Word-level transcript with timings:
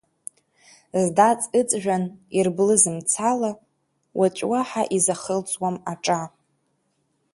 Здац 1.03 1.41
ыҵжәан 1.59 2.03
ирблыз 2.37 2.83
мцала, 2.95 3.51
Уаҵә 4.17 4.43
уаҳа 4.51 4.83
изахылҵуам 4.97 5.75
аҿа. 5.91 6.21